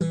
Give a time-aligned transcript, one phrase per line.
[0.00, 0.06] リ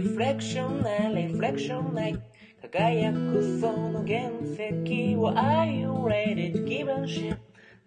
[0.00, 2.20] フレクションないリフレクションない
[2.62, 7.38] 輝くその原石を Are you ready to give a shit?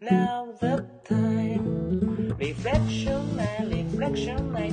[0.02, 4.72] Now the time リフレクションないリフレクションない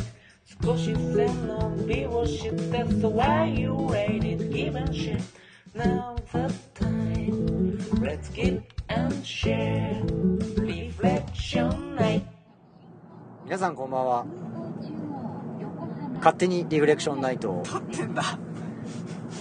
[0.62, 5.20] 少し背伸びをして So are you ready to give a shit?
[5.74, 7.78] Now the time.
[8.02, 10.02] Let's give and share.
[10.66, 12.22] リフレクションない
[13.46, 14.26] 皆さんこんばんは。
[16.18, 18.38] 勝手にリフレクションナイト撮ってんだ。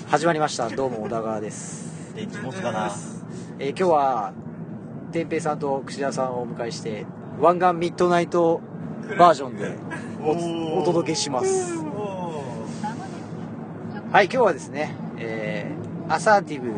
[0.07, 0.69] 始まりました。
[0.69, 2.89] どうも小田川です、電池持な。
[3.59, 4.33] えー今日は
[5.11, 7.05] 天平さんと櫛田さんをお迎えして
[7.41, 8.61] 湾岸ミッドナイト
[9.19, 9.75] バージョンで
[10.23, 11.77] おお届けします。
[14.11, 16.73] はい今日はですね、えーアサーティブ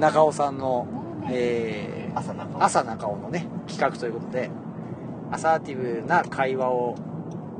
[0.00, 0.86] 中尾さんの、
[1.30, 4.48] えー朝中朝中尾のね企画ということで
[5.32, 6.96] アサーティブな会話を、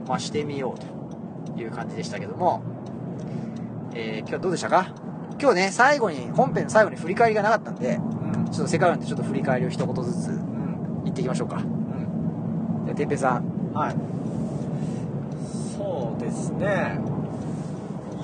[0.06, 2.62] まあ、してみようという感じでしたけども、
[3.94, 4.94] えー今日はどうでしたか？
[5.40, 8.00] 今日ね最後に本編の最後に振り返りがなかったんでう
[8.40, 8.44] ん。
[8.50, 11.02] ちょっとせっかくなんでちょっと振り返りを一言ずつうん。
[11.04, 11.58] 言っていきましょうか。
[11.58, 13.72] じゃあてっぺいさん。
[13.72, 13.96] はい。
[15.76, 17.00] そうですね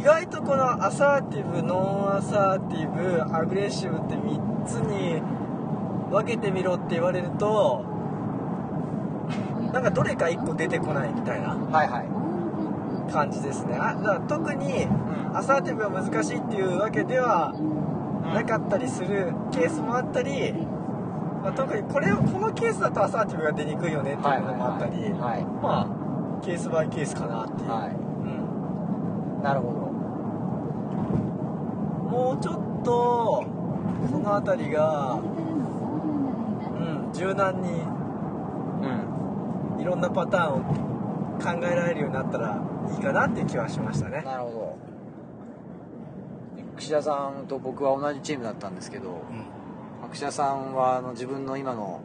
[0.01, 5.21] 意外とこのアサーティブノンアサーティブアグレッシブって3つに
[6.11, 7.85] 分けてみろって言われると
[9.75, 11.55] なんかどれか1個出てこないみたいな
[13.13, 13.77] 感じですね。
[13.77, 14.87] あだから特に
[15.35, 17.53] アサーティブが難しいっていうわけでは
[18.33, 20.55] なかったりするケースもあったり、
[21.43, 27.91] まあ、特にこれをこのケースだとアサーティブが出にくいよねっていうのもあったり、はいまあケースバイケースかなっていう、はい。
[27.91, 29.90] うん、なるほも
[32.41, 33.45] うちょっと
[34.11, 35.19] その辺りが、う
[37.09, 39.81] ん、柔軟にどうん。
[39.81, 40.61] いろんなパターンを
[41.39, 44.23] 考えられるようになったらいいかなっていう気はしましたね。
[44.23, 44.79] なるほど。
[46.77, 49.11] 櫛田さんと僕は同じチームだったんですけど、
[50.01, 52.01] まあ櫛田さんはあの自分の今の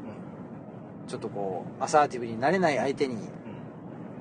[1.08, 3.18] ちょっとこうアサーティブになれない相手に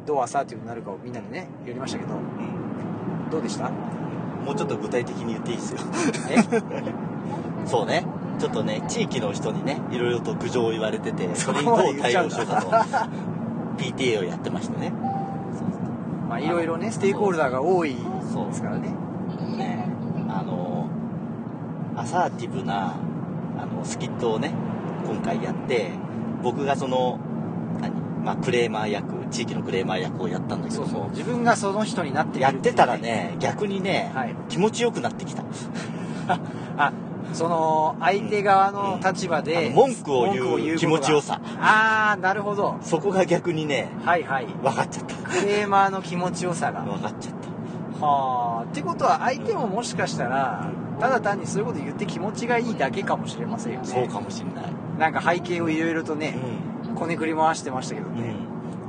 [0.06, 2.14] どうアサーティブになるかをみんなでねやりましたけど
[3.30, 3.70] どうでした？
[4.44, 5.80] もうちょっと具体的に言っていいですよ。
[6.30, 7.66] え？
[7.66, 8.04] そうね。
[8.38, 14.92] ちょっとね地域の人にねいろいろと苦情を言われててそれにどう対応しようかと PTA をやってましてね。
[16.28, 17.96] まあいろいろねステークホルダーが多いで
[18.52, 18.88] すからね。
[19.56, 19.88] ね。
[20.28, 20.88] あの
[21.96, 22.94] アサーティブな
[23.56, 24.52] あのスキットをね
[25.06, 25.92] 今回やって
[26.42, 27.23] 僕がその何、
[28.24, 31.10] まあ、クレーマー役地域のクレーマー役をやったんだけどそうそう。
[31.10, 34.34] 自分がその人になってやってたらね逆にね、はい。
[34.48, 35.44] 気持ちよくなってきた。
[36.78, 36.92] あ
[37.32, 41.40] その相手側の立場で、うん文句を言う気持ちよさ。
[41.60, 42.76] ああなるほど。
[42.80, 44.46] そこが逆にねはいはい。
[44.62, 45.14] 分かっちゃった。
[45.16, 46.80] クレーマーの気持ちよさが。
[46.80, 47.34] 分かっちゃっ
[48.00, 48.06] た。
[48.06, 48.64] はあ。
[48.64, 50.70] ってことは相手ももしかしたら
[51.00, 53.86] ただ単にそういうこと言って気持ちがいいだけかもしれませんよね。
[53.86, 54.64] そうかもしんない、
[54.98, 56.63] なんか背景をいろいろとね、う
[56.94, 58.14] こねくり回してましたけどん。
[58.14, 58.34] ね、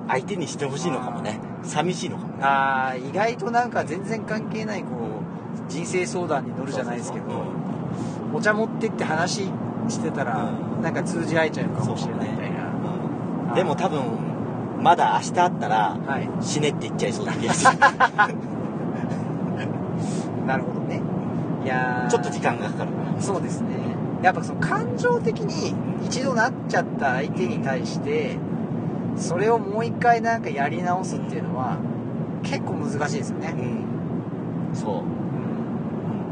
[0.08, 1.40] 相手にしてほしいのかもね。
[1.64, 2.44] 寂しいのかもね。
[2.44, 7.26] ああ意外となんか全然関係ないこう人生相談に乗るじゃないですけど
[8.34, 9.46] お茶持ってって話
[9.88, 10.82] してたら、うん。
[10.82, 12.70] なんか通じ合えちゃうかもしれないみたいな、
[13.50, 13.54] うん。
[13.56, 14.02] でも多分
[14.82, 16.30] まだ明日あったらはい。
[16.42, 17.78] 死ねって言っちゃいそうな気がする
[20.46, 21.02] なるほどね。
[21.64, 22.10] いやー。
[22.10, 22.92] ちょっと時間がかかる。
[23.20, 23.70] そうですね
[24.25, 28.40] やっぱその感情的に一度なっちゃった相手に対して
[29.16, 31.78] それをもう一回なんかやり直すっていうのは
[32.41, 34.75] 結構難しいですよね、うん。
[34.75, 35.03] そう。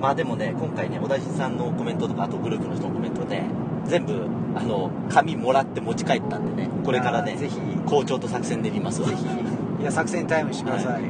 [0.01, 3.45] まあでもね今回ね小田地さんのコメントとかあとグループの人のコメントね
[3.85, 7.59] 全部あの紙もらって持ち帰ったんでねこれからねぜひ。
[7.85, 9.07] 校長と作戦で見ますわ。
[9.07, 9.23] ぜひ。
[9.23, 11.03] いや作戦タイムしてください、はい。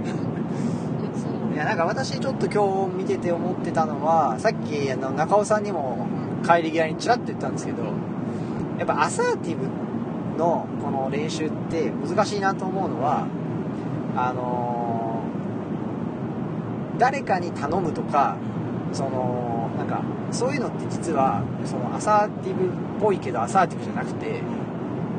[1.54, 6.08] いやなんか私ちょっと今日見てて思ってたのはさっきあの中尾さんにも
[6.46, 7.84] 帰り際にちらっと言ったんですけど
[8.78, 9.66] やっぱアサーティブ
[10.38, 13.28] のこの練習って難しいなと思うのは
[14.16, 15.04] あのー
[16.98, 18.38] 誰かに頼むとか
[18.92, 22.70] そのなんかそういうのって実はそのアサーティブっ
[23.02, 24.42] ぽいけどアサーティブじゃなくて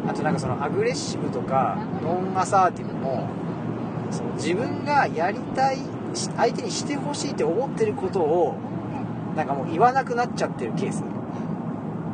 [0.06, 3.28] あとなんかそのアグレッシブとかノンアサーティブも
[4.10, 5.78] その自分がやりたい
[6.14, 8.54] 相手にしてほしいって思ってることを
[9.36, 11.02] なんかもう言わなくなっちゃってるケース。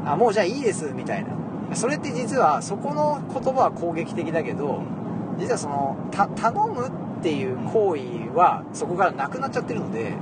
[0.05, 1.77] あもうじゃあいいですみたいな。
[1.77, 4.83] それって実はそこの言葉は攻撃的だけど
[5.39, 8.03] 実はそのた頼むっていう行為
[8.37, 10.15] はそこからなくなっちゃってるので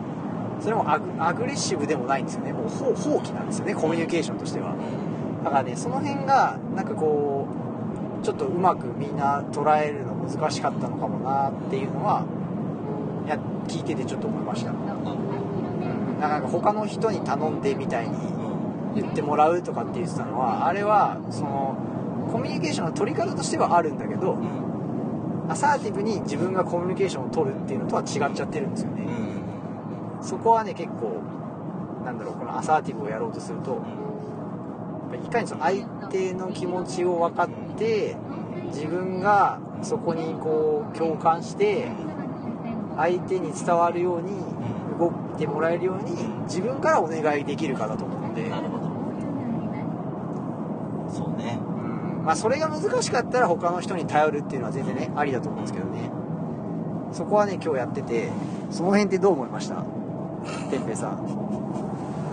[0.61, 0.99] それもア
[1.33, 2.53] グレッシブでもないんですよね。
[2.53, 4.75] もう放放棄なんですよねコミュニケーションとしては。
[5.45, 7.47] だからねその辺がなんかこ
[8.23, 12.25] うちょっとうまくみんな捉えるの難しかったのかもなっていうのは
[13.25, 14.73] いや聞いててちょっと思いました、
[16.19, 18.17] うん、なんか他の人に頼んでみたいに
[18.95, 21.77] 言ってもらうとかって言ってたのはあれはその
[22.33, 24.39] コミュニケーションの取り方としてはあるんだけど
[25.49, 29.09] アサーティブに自分がコミュニケーションを取るっていうのとは違っちゃってるんですよね、
[30.21, 31.23] そこはね結構
[32.05, 33.83] なんだろうこのアサーティブをやろうとすると
[35.25, 38.17] いかにその相手の気持ちを分かって
[38.67, 41.89] 自分がそこにこう共感して
[42.97, 44.33] 相手に伝わるように
[45.39, 46.13] てもらえるように
[46.45, 48.49] 自分からお願いできるかだと思うんで。
[48.51, 48.89] なるほど。
[51.13, 51.59] そうね。
[51.61, 52.25] うん。
[52.25, 56.11] まあそれが難しかったら他の人に頼るっていうのは全然ねありだと思うんですけどね。
[57.13, 58.29] そこはね今日やってて
[58.71, 59.77] その辺ってどう思いました？
[60.71, 61.19] てっぺいさん。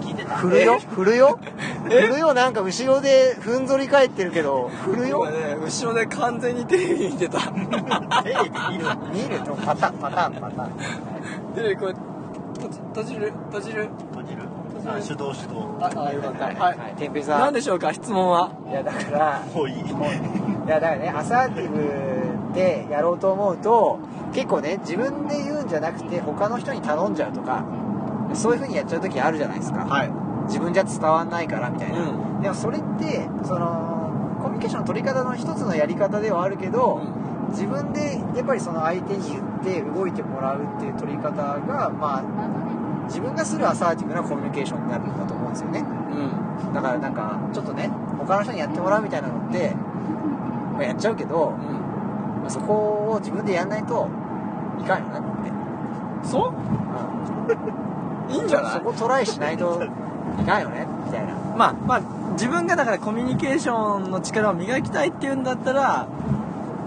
[0.02, 0.80] 聞いてた振るよ？
[0.80, 1.40] 振るよ？
[1.88, 2.34] 振るよ？
[2.34, 5.56] なんか後ろでふんぞり返ってるけど振るよ今ね。
[5.64, 7.40] 後ろで完全にテレビ見てた。
[7.40, 8.86] テレビ見る？
[9.14, 9.40] 見る？
[9.46, 10.72] とパターンパターンパターン。
[11.56, 12.05] テレビこれ閉じ
[12.56, 13.32] 閉じる？
[13.52, 13.90] 閉じる？
[14.12, 14.44] 閉じる。
[14.88, 15.78] あ手動手動。
[15.82, 16.46] ああよかった。
[16.46, 16.56] はい。
[16.56, 16.96] はい。
[16.96, 17.40] てっぺいさん。
[17.40, 17.94] 何でしょうか？
[17.94, 18.52] 質問は？
[18.70, 19.76] いやだからもういい。
[19.78, 19.80] い
[20.68, 24.00] やだからねアサーティブでやろうと思うと
[24.34, 27.64] 結構ね自分で言うんじゃなくて他の人に頼んじゃうとか
[28.34, 30.12] そういう風にやっちゃう時あるじゃないですか、はい。
[30.48, 37.02] 自分じゃ伝わんないからみたいな、うでもそれってそのコミュニケーションの取り方の一つのやり方ではあるけど、
[37.50, 42.24] 自分でやっぱりその相手に言って動いてもらうっていう取り方がまあ
[43.08, 45.80] 自分がするアサーティブなコミュニケーションになるんだと思うんですよね。
[45.80, 45.84] う
[46.72, 46.74] ん。
[46.74, 49.72] だからなんかちょっとね他の人にやってもらうみたいなのって、
[50.74, 54.10] まあ、やっちゃうけど、まあそこを自分でやんないと
[54.80, 56.54] いかんよなって、そう？
[58.30, 58.36] うん。
[58.36, 58.74] いいんじゃない？
[58.74, 59.84] そこトライしないと
[60.40, 61.34] いかんよねみたいな。
[61.56, 62.02] まあまあ
[62.32, 66.08] 自分がだからコミュニケーションの力を磨きたいっていうんだったら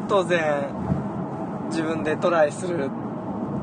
[0.09, 0.67] 当然
[1.69, 2.91] 自分でトライする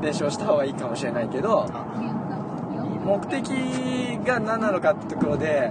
[0.02, 1.66] 練習をした方がいいかもしれないけど
[3.04, 3.48] 目的
[4.26, 5.70] が何なのかってところで、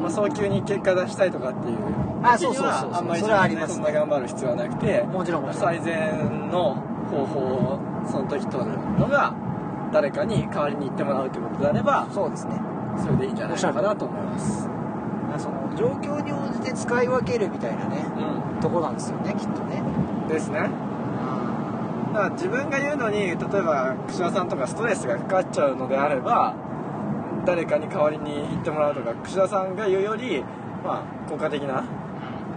[0.00, 1.78] まあ、早急に結果出したいとかっていう
[2.22, 3.74] あそうそうそうあんまりそれはあります。
[3.74, 6.74] そんな頑張る必要はなくてもちろん最善の
[7.10, 7.80] 方法を
[8.10, 9.34] その時取るのが
[9.92, 12.60] 誰かに代わりに言ってもらうということであればそうですね。
[12.98, 14.68] それでいいんじゃないのかなと思います。
[15.38, 18.06] その状況に応じて使い分けるみたいなね
[18.58, 19.80] うとこなんですよねきっとね。
[19.80, 20.60] んですね。
[20.60, 20.68] だ
[22.16, 26.56] から自分が言うのに例えば串田さんとかストレスがかかっちゃうのであれば
[27.44, 30.42] 誰かに代わりに言ってもらうとか串田さんが言うより、
[30.82, 31.84] まあ、効果的な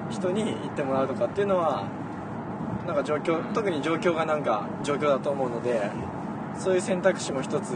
[0.09, 1.85] 人に言ってもらうとかっていうのは
[2.87, 5.91] なんか状況特に状況がなんか状況だと思うので
[6.57, 7.75] そういう選択肢も一つ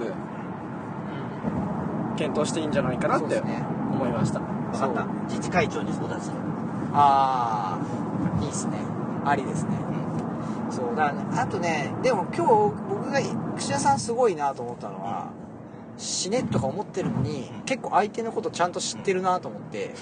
[2.18, 5.06] 検討していいんじゃないかなって思いました、分かった。
[5.28, 6.38] 自治会長に相談する。
[6.94, 7.80] あ
[8.40, 8.78] あいいですね。
[9.26, 9.93] ありですね
[10.96, 12.52] だあとねでも今日
[12.90, 13.20] 僕が
[13.56, 15.32] 串田さんすごいなと思ったのは
[15.98, 19.94] 死ねとか思ってるのに結構相手のことちゃんと知ってるなと思って。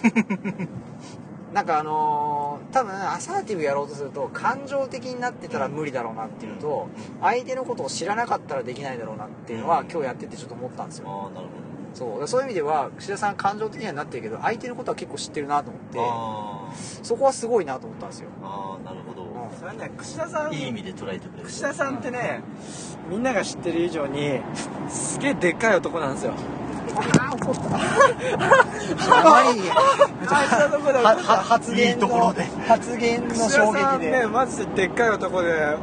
[1.53, 6.87] なんかあのー多分アサーティブやろうとすると感情的になってたら無理だろうなっていうのと
[7.19, 11.09] 相手のことを知らなかったらできないだろうなっていうのは今日やっててちょっと思ったんですよ。
[11.09, 11.47] ああなる
[11.93, 12.09] そう。
[12.09, 15.99] だからそういう意味では串田さん感情的にはなってるけど相手のことは結構知ってるなと思って。
[17.03, 18.29] そこはすごいなと思ったんですよ。
[18.41, 19.20] ーあーなるほど、
[19.57, 20.53] それはね串田さん。
[20.53, 21.45] いい意味で捉えてくれる。
[21.45, 22.41] 串田さんってね
[23.09, 24.39] みんなが知ってる以上に
[24.89, 26.33] すげえでっかい男なんですよ。
[27.19, 32.43] あ怒ったあまりにあい発言いいところので。
[32.67, 33.99] 発言の衝撃。
[33.99, 35.77] でねマジででっかい男で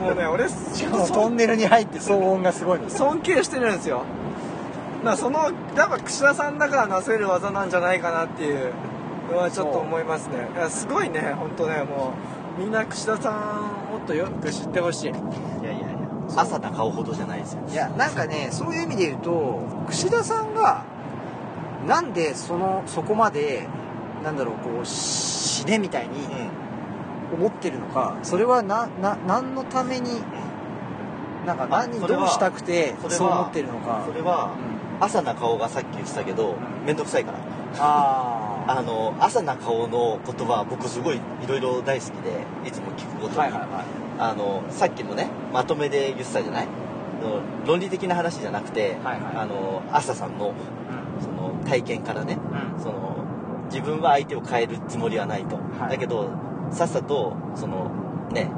[0.00, 4.04] もうね俺しかもトンネルに入って騒音がすごい尊敬してるんですよ。
[4.98, 8.72] だからそのやっぱ串田さんだからなせる技なんじゃないかなっていう
[9.32, 10.48] のはちょっと思いますね。
[10.68, 15.06] すごいね本当ねもうみんな串田さんもっとよく知ってほしい。
[15.08, 15.88] いやいやいや
[16.36, 17.62] 朝中尾ほどじゃないですよ。
[17.66, 20.84] いやなんかねそういう意味で言うと串田さんが
[21.88, 23.66] なんでそのそこまで
[24.22, 26.18] なんだろうこう死ねみたいに
[27.32, 30.20] 思ってるのかそれはなな何のために
[31.46, 34.04] なんか何それはどうしたくてそれはそう思ってるのか。
[34.06, 34.54] それは
[35.00, 37.38] 朝中尾がさっき言ってたけど面倒くさいから。
[37.78, 43.70] あああの朝中尾の言葉僕すごいいろいろ大好きでいつも聞くことに、はいはいはい。
[44.18, 46.68] あのさっきのねまとめで言ってたじゃない？
[47.66, 49.36] 論理的な話じゃなくて、はいはい。
[49.36, 50.54] あの朝さんの
[51.20, 52.38] その体験からね
[52.78, 53.24] その
[53.66, 55.90] 自分は相手を変えるつもりはないと、はい。
[55.90, 56.30] だけど
[56.70, 57.90] さっさとその
[58.32, 58.50] ね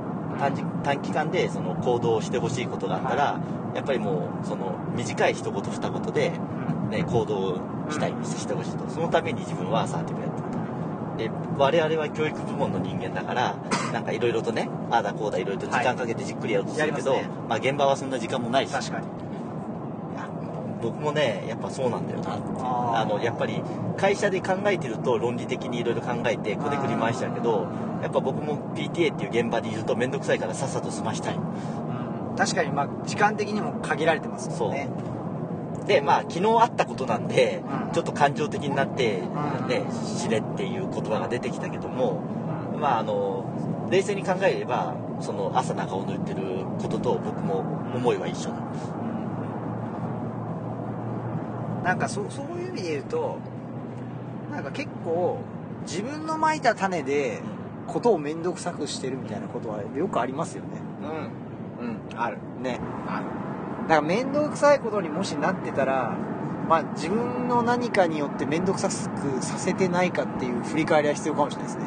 [0.82, 3.40] 短期間でその行動してほしいことがあったら、
[3.74, 6.32] やっぱりもうその短い一言二言で、
[6.92, 7.56] ね、行動
[7.90, 8.88] したい、してほしいと。
[8.88, 10.52] そのために自分はアサーティブやってると。
[11.16, 13.56] で我々は教育部門の人間だから
[13.92, 17.44] なんかいろいろとねああだこうだいろいろと時間かけてじっくりやろうとするけど、やりますね。
[17.48, 18.72] まあ、現場はそんな時間もないし。
[18.72, 19.06] 確かに。
[20.82, 22.36] 僕もねやっぱそうなんだよな
[23.00, 23.62] あのやっぱり
[23.96, 27.68] 会社で考えてると論理的にいろいろ考えてこねくり回しちゃうけど
[28.02, 31.36] やっぱ僕も PTA っていう現場にいると面倒くさいからさっさと済ましたい。
[31.36, 32.36] うん。
[32.36, 34.88] 確かにまあ時間的にも限られてますもんね
[35.86, 37.92] でまあ昨日あったことなんで、うん。
[37.92, 39.68] ちょっと感情的になって、うん。
[39.68, 39.84] ね
[40.16, 42.22] 死ねっていう言葉が出てきたけども
[42.74, 42.80] うん。
[42.80, 46.40] まああの冷静に考えればその朝中尾の言ってる
[46.80, 47.60] ことと僕も
[47.94, 48.72] 思いは一緒なん。
[48.72, 48.92] です
[51.84, 53.38] なんかそそういう意味で言うと
[54.50, 55.40] なんか結構
[55.82, 57.40] 自分のまいた種で
[57.88, 60.68] ことを面倒くさくしてるみたいなことはよくありますよね。
[61.80, 61.88] うん。
[61.88, 62.20] うん。
[62.20, 62.38] ある。
[62.60, 62.78] ね。
[63.08, 63.51] ある
[63.82, 66.16] だから面倒くさいことにもしなってたら
[66.68, 71.84] まあ自分の何かによって面倒くさくさせてないかっていう振り返りは必要かもしれないですね、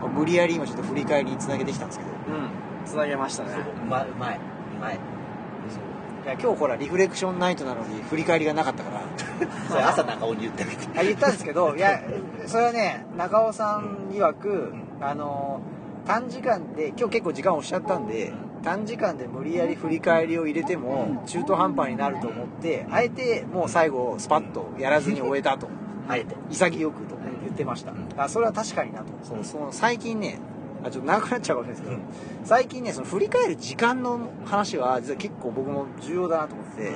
[0.00, 2.10] まあ無理やり今ちょっと振り返りにつなげてきたんですけど。
[2.10, 2.44] うん。
[2.44, 3.50] うんつなげましたね。
[3.82, 4.80] うまいうまいう。
[4.80, 9.02] まいいや今日ほらリフレクションナイトなのに振り返りがなかったから。
[9.68, 12.00] それ朝中尾に言ってあげてあ言ったんですけどいや
[12.46, 15.60] それはね中尾さん曰くあの
[16.06, 18.32] 短時間で今日結構時間をおっしゃったんで
[18.66, 25.68] 短時間で無理やり振り返りを入れても中途半端になると思ってあえてもう最後スパッとやらずに終えたと。
[26.08, 26.34] あえて。
[26.50, 27.92] 潔くとね言ってました。
[28.16, 29.06] あそれは確かになと。
[29.22, 30.40] そうその最近ね
[30.82, 36.92] あちょっと長くなっちゃうかもしれないですけど、最近ねその振り返る時間の話は実は結構僕も重要だなと思ってて、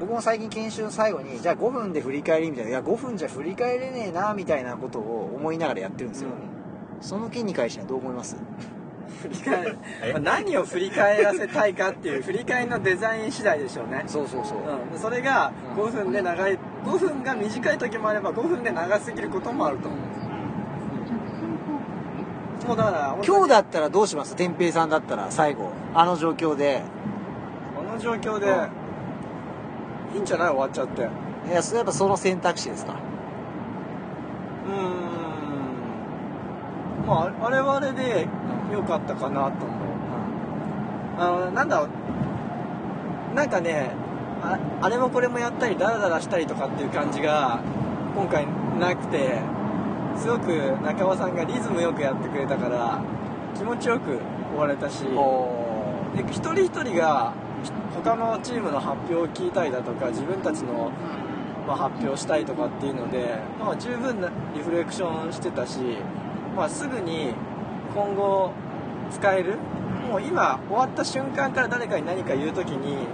[0.00, 6.30] 僕も最近研修の最後にじゃあ5分で振り返りみたいないや5分じゃ振り返れねえなみたいなことを思いながらやってるんですよ、
[7.02, 8.36] その件に関してはどう思います？
[9.22, 9.78] 振り返る
[10.12, 14.04] まあ何を振り返らせたいかっていう振り返りのデザイン次第でしょうね。
[14.06, 14.58] そうそうそう、
[14.92, 20.00] うん、それが5分で長い5分が短い時もあれば5分で長すぎることもあると思う。
[22.66, 24.34] もうだから今日だったらどうします？
[24.36, 25.70] 天平さんだったら最後。
[25.94, 26.82] あの状況で。
[27.76, 28.46] この状況で
[30.14, 30.48] いいんじゃない？
[30.48, 31.02] 終わっちゃって。
[31.02, 31.10] う
[31.50, 32.94] いやそれやっぱその選択肢ですか？
[34.66, 35.33] ーん
[37.06, 38.26] まああれはあれで
[38.72, 39.78] 良かったかなと思う。
[41.18, 43.34] あのなんだろう。
[43.34, 43.90] なんかね
[44.42, 47.60] ああれもこれもやったりダラダラしたりとかっていう感じが
[48.14, 48.46] 今回
[48.78, 49.40] なくて
[50.16, 50.48] すごく
[50.82, 53.02] 中尾さんがリズムよくやってくれたから
[53.56, 54.20] 気持ちよく
[54.52, 55.64] 終われたしお
[56.16, 57.34] で一人一人が
[57.64, 60.92] ひ他のチームの発表を聞いたりだとか自分たちの、
[61.66, 65.78] まあ、発表したいとかっていうので、まあ、十分なリフレクションしてたし、
[66.54, 67.34] まあ、すぐに
[67.94, 68.52] 今後
[69.10, 69.58] 使える？
[70.10, 73.06] もう今終わった瞬間から誰かに何か言う時に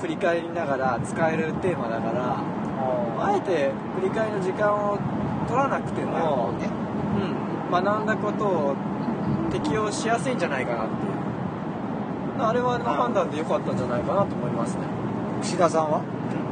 [0.00, 2.38] 振り返りながら使えるテーマだから
[3.24, 3.70] あえて
[4.00, 4.98] 振り返りの時間を
[5.48, 6.68] 取らなくても、ね。
[7.14, 8.76] うん、学んだことを
[9.52, 12.42] 適用しやすいんじゃないかなっていう。
[12.42, 14.82] あれはの判断で良かったんじゃないかなと思いますね。
[15.40, 16.02] 串田さんは？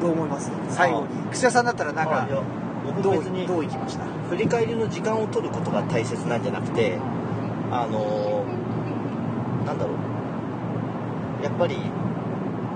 [0.01, 0.53] どう思います？
[0.69, 1.09] 最後に。
[1.31, 2.29] 串田さんだったらなんか
[2.87, 4.05] 僕どう別にどういきました？
[4.31, 6.99] 振り返りの時間を取ることが大切なんじゃなくて
[7.71, 11.45] あのーなんだろう。
[11.45, 11.77] やっぱり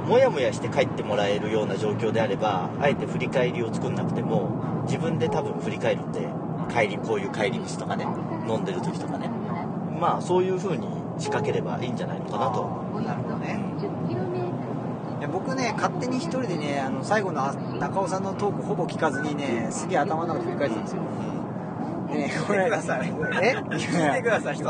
[0.09, 6.29] モヤモヤして帰ってもらえるような状況であればあえて振り返りを作んなくても自分で多分振り返るって
[6.73, 8.07] 帰りこういう帰り道とかね
[8.49, 9.29] 飲んでる時とかね。
[10.01, 10.87] まあそういう風に
[11.19, 12.63] 仕掛ければいいんじゃないのかなと。
[13.03, 13.59] なるほどね
[15.33, 21.03] 僕ね勝手に一人でねあの最後のあ中尾さんのトークほぼ聞かずにねすげえ頭の中で振り返ってたんですよ。
[22.07, 22.15] こ
[22.53, 22.65] れ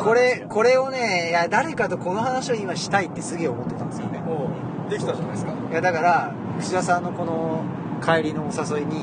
[0.03, 4.23] これこれをねいや誰かとこの話を今したいってすげえ思ってたんですよね。
[4.26, 4.49] お
[4.91, 5.53] できたじゃないですか。
[5.71, 7.65] いやだから串田さんのこの
[8.03, 9.00] 帰りのお誘いに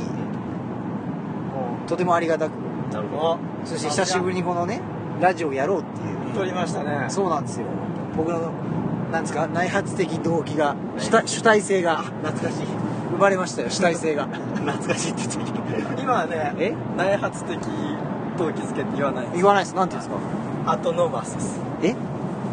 [1.52, 2.54] もうとてもありがたく。
[2.92, 4.82] なるほそして久しぶりにこのね
[5.20, 6.34] ラジオをやろうっていう。
[6.34, 7.08] 撮りましたね。
[7.10, 7.68] そうなんですよ。
[8.16, 8.52] 僕の
[9.14, 12.66] なんですか内発的動機が主体主体性が懐かしい。
[13.12, 14.26] 生まれましたよ主体性が。
[14.26, 16.74] 懐かしいって言ってみて今はねえ？
[16.98, 17.60] 内発的
[18.40, 19.76] 動機づけって言わない言わないです。
[19.76, 20.22] なんて言うんです
[20.66, 20.72] か？
[20.72, 21.62] アトノーマスです。
[21.84, 21.96] え？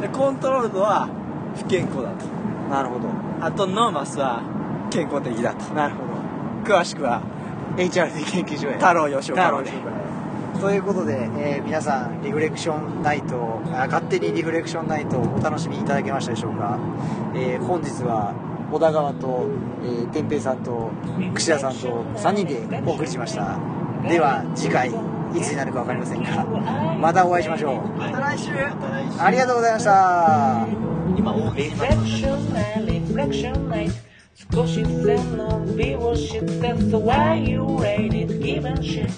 [0.00, 1.08] で controlled は
[1.56, 2.26] 不健康だと。
[2.70, 3.08] なるほど。
[3.40, 4.42] autonomous は
[4.90, 5.74] 健康的だと。
[5.74, 6.10] なるほど。
[6.76, 7.22] 詳しくは
[7.76, 8.74] HRD 研究所へ。
[8.74, 10.09] 太郎吉岡太郎吉岡へ
[10.60, 16.78] ということで、えー皆さんリフレクションナイトあ勝手にリフレクションナイトをお楽しみいただけましたでしょうか、
[17.34, 18.34] えー本日は
[18.70, 19.48] 小田川と、
[19.82, 20.90] えー、天平さんと
[21.34, 23.58] 串田さんと3人でお送りしました。
[24.08, 24.92] では次回い
[25.40, 26.44] つになるか分かりませんが
[26.98, 27.98] またお会いしましょう。
[27.98, 28.52] また来週。
[29.18, 30.66] ありがとうございました。
[31.16, 33.94] 今大リフレクションナイトリフレクションナイト。
[34.52, 36.40] 少し背伸びをして
[36.74, 39.10] So why you ready to give a shit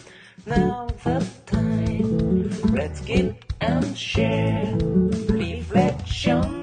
[0.47, 2.73] now the time.
[2.75, 4.75] Let's give and share
[5.29, 6.62] reflection.